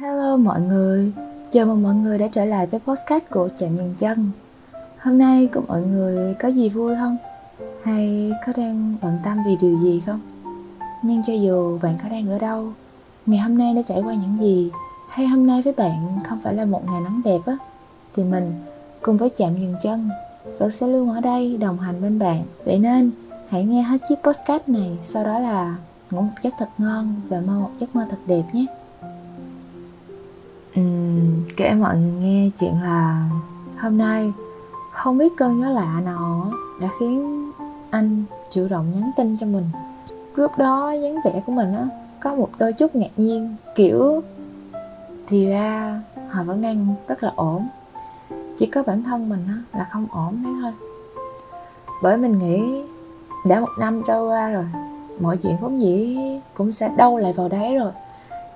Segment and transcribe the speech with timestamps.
[0.00, 1.12] Hello mọi người,
[1.52, 4.30] chào mừng mọi người đã trở lại với podcast của Chạm Nhân Chân
[4.98, 7.16] Hôm nay của mọi người có gì vui không?
[7.82, 10.20] Hay có đang bận tâm vì điều gì không?
[11.02, 12.72] Nhưng cho dù bạn có đang ở đâu,
[13.26, 14.70] ngày hôm nay đã trải qua những gì?
[15.08, 17.56] Hay hôm nay với bạn không phải là một ngày nắng đẹp á?
[18.16, 18.52] Thì mình
[19.02, 20.10] cùng với Chạm Nhân Chân
[20.58, 22.42] vẫn sẽ luôn ở đây đồng hành bên bạn.
[22.64, 23.10] Vậy nên
[23.48, 25.76] hãy nghe hết chiếc podcast này Sau đó là
[26.10, 28.66] ngủ một giấc thật ngon và mơ một giấc mơ thật đẹp nhé
[30.76, 33.30] um, kể mọi người nghe chuyện là
[33.78, 34.32] hôm nay
[34.92, 37.50] không biết cơn gió lạ nào đã khiến
[37.90, 39.64] anh chủ động nhắn tin cho mình.
[40.34, 41.88] Lúc đó dáng vẻ của mình á
[42.20, 44.22] có một đôi chút ngạc nhiên kiểu
[45.26, 46.00] thì ra
[46.30, 47.66] họ vẫn đang rất là ổn.
[48.58, 50.72] Chỉ có bản thân mình á là không ổn đấy thôi.
[52.02, 52.82] Bởi mình nghĩ
[53.46, 54.64] đã một năm trôi qua rồi
[55.20, 56.18] mọi chuyện vốn dĩ
[56.54, 57.92] cũng sẽ đâu lại vào đấy rồi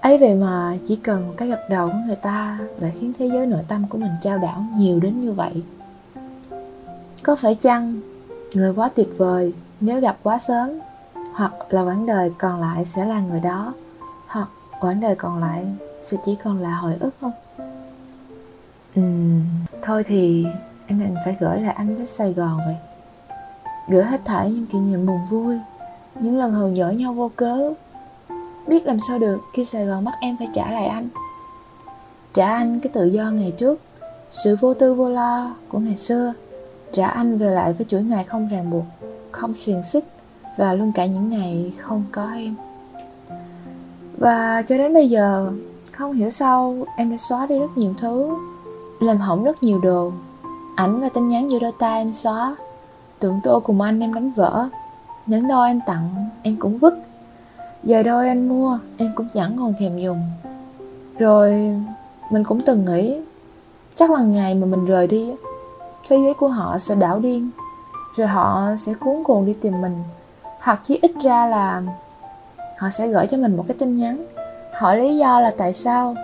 [0.00, 3.26] ấy vậy mà chỉ cần một cái gật đầu của người ta lại khiến thế
[3.26, 5.62] giới nội tâm của mình trao đảo nhiều đến như vậy.
[7.22, 8.00] Có phải chăng
[8.54, 10.70] người quá tuyệt vời nếu gặp quá sớm
[11.34, 13.74] hoặc là quãng đời còn lại sẽ là người đó
[14.26, 14.48] hoặc
[14.80, 15.66] quãng đời còn lại
[16.00, 17.32] sẽ chỉ còn là hồi ức không?
[19.00, 19.42] Uhm,
[19.82, 20.46] thôi thì
[20.86, 22.76] em định phải gửi lại anh với sài gòn vậy.
[23.88, 25.58] Gửi hết thảy những kỷ niệm buồn vui
[26.14, 27.72] những lần hờn dỗi nhau vô cớ
[28.70, 31.08] biết làm sao được khi sài gòn bắt em phải trả lại anh.
[32.34, 33.80] Trả anh cái tự do ngày trước,
[34.30, 36.32] sự vô tư vô lo của ngày xưa.
[36.92, 38.84] Trả anh về lại với chuỗi ngày không ràng buộc,
[39.30, 40.04] không xiềng xích
[40.56, 42.54] và luôn cả những ngày không có em.
[44.18, 45.52] Và cho đến bây giờ,
[45.92, 48.28] không hiểu sao em đã xóa đi rất nhiều thứ,
[49.00, 50.12] làm hỏng rất nhiều đồ.
[50.76, 52.56] Ảnh và tin nhắn giữa đôi tay em xóa
[53.18, 54.68] tượng tô cùng anh em đánh vỡ.
[55.26, 56.98] Những đôi anh tặng, em cũng vứt
[57.82, 58.78] giờ đôi anh mua?
[58.96, 60.22] Em cũng chẳng còn thèm dùng.
[61.18, 61.50] Rồi,
[62.30, 63.20] mình cũng từng nghĩ,
[63.94, 65.34] chắc là ngày mà mình rời đi
[66.08, 67.50] thế giới của họ sẽ đảo điên,
[68.16, 70.02] rồi họ sẽ cuốn cuồng đi tìm mình.
[70.60, 71.82] Hoặc chí ít ra là
[72.78, 74.26] họ sẽ gửi cho mình một cái tin nhắn,
[74.74, 76.14] hỏi lý do là tại sao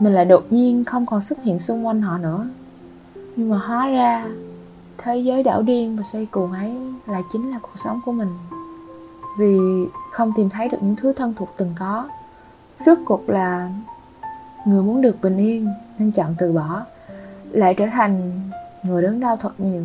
[0.00, 2.46] mình lại đột nhiên không còn xuất hiện xung quanh họ nữa.
[3.36, 4.26] Nhưng mà hóa ra,
[4.98, 6.76] thế giới đảo điên và xây cuồng ấy
[7.06, 8.28] lại chính là cuộc sống của mình
[9.38, 9.58] vì
[10.12, 12.08] không tìm thấy được những thứ thân thuộc từng có.
[12.86, 13.70] Rốt cuộc là
[14.66, 16.82] người muốn được bình yên nên chọn từ bỏ,
[17.50, 18.40] lại trở thành
[18.82, 19.82] người đớn đau thật nhiều.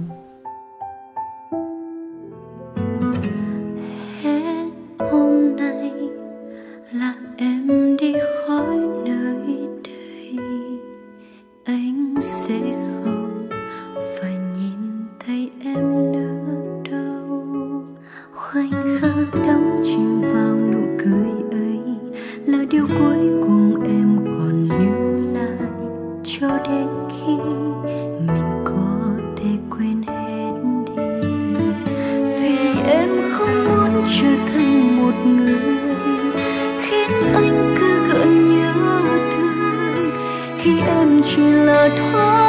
[18.53, 21.79] khoảnh khắc đắm chìm vào nụ cười ấy
[22.45, 25.69] là điều cuối cùng em còn lưu lại
[26.23, 27.33] cho đến khi
[28.27, 28.97] mình có
[29.37, 30.51] thể quên hết
[30.87, 31.03] đi.
[32.41, 35.59] Vì em không muốn trở thành một người
[36.79, 39.01] khiến anh cứ gợi nhớ
[39.31, 40.09] thương.
[40.57, 42.40] Khi em chỉ là thoáng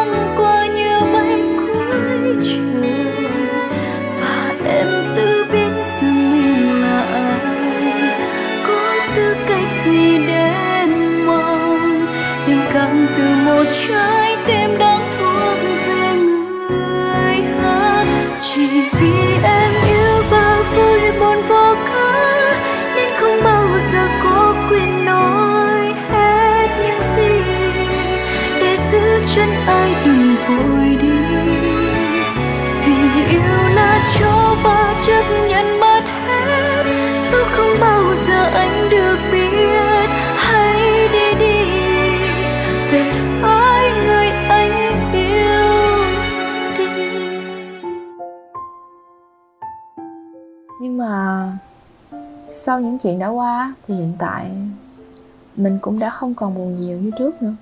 [29.34, 31.12] chân ai đừng vội đi.
[32.86, 36.84] Vì yêu là cho và chấp nhận mất hết,
[37.32, 40.08] dù không bao giờ anh được biết.
[40.36, 41.64] Hãy đi đi,
[42.90, 43.12] về
[43.42, 46.04] phải người anh yêu
[46.78, 46.86] đi.
[50.80, 51.48] Nhưng mà
[52.52, 54.46] sau những chuyện đã qua thì hiện tại
[55.56, 57.54] mình cũng đã không còn buồn nhiều như trước nữa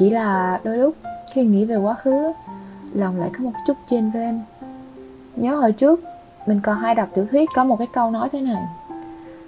[0.00, 0.94] chỉ là đôi lúc
[1.32, 2.32] khi nghĩ về quá khứ,
[2.94, 4.40] lòng lại có một chút trên ven
[5.36, 6.00] nhớ hồi trước,
[6.46, 8.62] mình còn hay đọc tiểu thuyết có một cái câu nói thế này,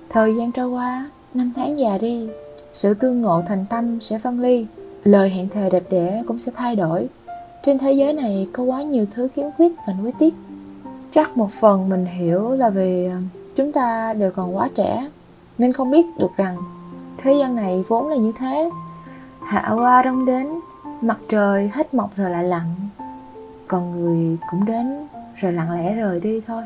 [0.09, 2.29] thời gian trôi qua, năm tháng già đi,
[2.73, 4.67] sự tương ngộ thành tâm sẽ phân ly,
[5.05, 7.09] lời hẹn thề đẹp đẽ cũng sẽ thay đổi.
[7.65, 10.35] Trên thế giới này có quá nhiều thứ khiếm khuyết và nuối tiếc.
[11.11, 13.17] Chắc một phần mình hiểu là vì ờ,
[13.57, 15.11] chúng ta đều còn quá trẻ,
[15.59, 16.57] nên không biết được rằng
[17.19, 18.71] thế gian này vốn là như thế
[19.47, 20.49] hạ qua đông đến,
[21.01, 22.75] mặt trời hết mọc rồi lại lặn.
[23.69, 25.07] Còn người cũng đến,
[25.37, 26.63] rồi lặng lẽ rời đi thôi.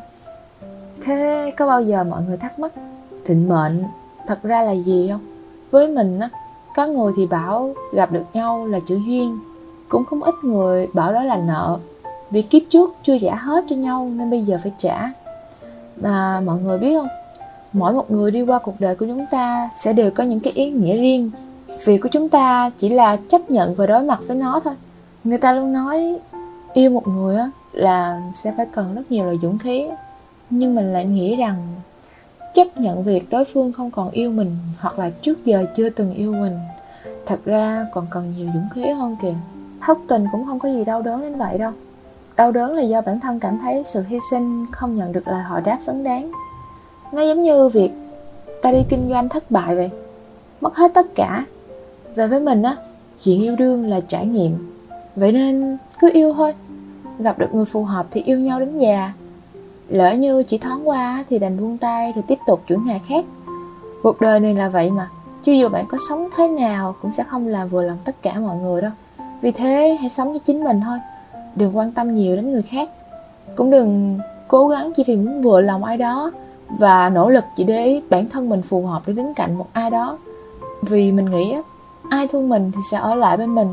[1.05, 2.73] Thế có bao giờ mọi người thắc mắc,
[3.29, 3.85] định mệnh
[4.27, 5.21] thật ra là gì không?
[5.71, 6.31] Với mình á,
[6.77, 9.39] có người thì bảo gặp được nhau là chữ duyên.
[9.89, 11.79] Cũng không ít người bảo đó là nợ.
[12.31, 15.13] Vì kiếp trước chưa trả hết cho nhau nên bây giờ phải trả.
[15.97, 17.09] Mà mọi người biết không?
[17.73, 20.53] Mỗi một người đi qua cuộc đời của chúng ta sẽ đều có những cái
[20.53, 21.31] ý nghĩa riêng
[21.87, 24.75] việc của chúng ta chỉ là chấp nhận và đối mặt với nó thôi.
[25.25, 26.19] Người ta luôn nói,
[26.73, 29.87] yêu một người á, là sẽ phải cần rất nhiều là dũng khí.
[30.51, 31.57] Nhưng mình lại nghĩ rằng,
[32.55, 36.15] chấp nhận việc đối phương không còn yêu mình hoặc là trước giờ chưa từng
[36.15, 36.59] yêu mình,
[37.27, 39.35] thật ra còn cần nhiều dũng khí hơn kìa.
[39.81, 41.73] Hốc tình cũng không có gì đau đớn đến vậy đâu.
[42.37, 45.43] Đau đớn là do bản thân cảm thấy sự hy sinh không nhận được lời
[45.43, 46.33] hỏi đáp xứng đáng.
[47.13, 47.91] Nó giống như việc
[48.63, 49.91] ta đi kinh doanh thất bại vậy.
[50.61, 51.45] Mất hết tất cả
[52.17, 52.77] và với mình á,
[53.23, 54.73] chuyện yêu đương là trải nghiệm.
[55.17, 56.53] Vậy nên cứ yêu thôi.
[57.19, 59.13] Gặp được người phù hợp thì yêu nhau đến già.
[59.89, 63.25] Lỡ như chỉ thoáng qua thì đành buông tay rồi tiếp tục chuyển ngày khác.
[64.03, 65.09] Cuộc đời này là vậy mà
[65.43, 68.35] chứ dù bạn có sống thế nào cũng sẽ không làm vừa lòng tất cả
[68.39, 68.91] mọi người đâu.
[69.41, 70.99] Vì thế hãy sống cho chính mình thôi,
[71.55, 72.91] đừng quan tâm nhiều đến người khác.
[73.57, 74.19] Cũng đừng
[74.49, 76.31] cố gắng chỉ vì muốn vừa lòng ai đó
[76.69, 79.91] và nỗ lực chỉ để bản thân mình phù hợp để đứng cạnh một ai
[79.91, 80.19] đó.
[80.83, 81.57] Vì mình nghĩ
[82.11, 83.69] ai thương mình thì sẽ ở lại bên mình.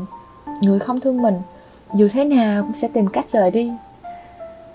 [0.62, 1.34] Người không thương mình,
[1.94, 3.70] dù thế nào cũng sẽ tìm cách rời đi.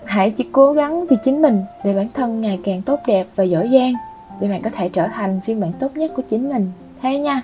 [0.04, 3.44] Hãy chỉ cố gắng vì chính mình để bản thân ngày càng tốt đẹp và
[3.44, 3.92] giỏi giang,
[4.40, 6.72] để bạn có thể trở thành phiên bản tốt nhất của chính mình.
[7.02, 7.42] Thế nha.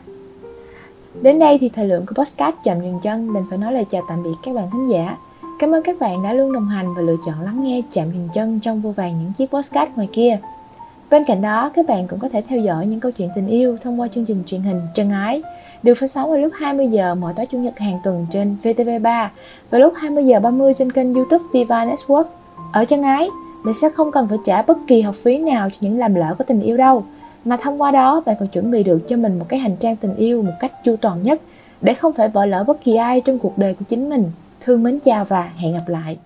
[1.22, 4.02] Đến đây thì thời lượng của podcast chậm dừng chân, đành phải nói lời chào
[4.08, 5.16] tạm biệt các bạn thính giả.
[5.58, 8.28] Cảm ơn các bạn đã luôn đồng hành và lựa chọn lắng nghe chạm dừng
[8.32, 10.38] chân trong vô vàng những chiếc podcast ngoài kia.
[11.10, 13.76] Bên cạnh đó, các bạn cũng có thể theo dõi những câu chuyện tình yêu
[13.82, 15.42] thông qua chương trình truyền hình Chân Ái,
[15.82, 19.28] được phát sóng vào lúc 20 giờ mỗi tối chủ nhật hàng tuần trên VTV3
[19.70, 22.24] và lúc 20 giờ 30 trên kênh YouTube Viva Network.
[22.72, 23.28] Ở Chân Ái,
[23.64, 26.34] bạn sẽ không cần phải trả bất kỳ học phí nào cho những làm lỡ
[26.38, 27.04] của tình yêu đâu,
[27.44, 29.96] mà thông qua đó bạn còn chuẩn bị được cho mình một cái hành trang
[29.96, 31.40] tình yêu một cách chu toàn nhất
[31.80, 34.30] để không phải bỏ lỡ bất kỳ ai trong cuộc đời của chính mình.
[34.60, 36.18] Thương mến chào và hẹn gặp lại.